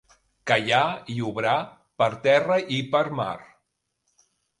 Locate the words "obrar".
1.31-1.53